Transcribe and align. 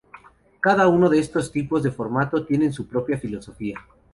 Cada 0.61 0.87
uno 0.87 1.09
de 1.09 1.19
estos 1.19 1.51
tipos 1.51 1.83
de 1.83 1.91
formato 1.91 2.43
tienen 2.43 2.73
su 2.73 2.87
propia 2.87 3.19
filosofía. 3.19 3.75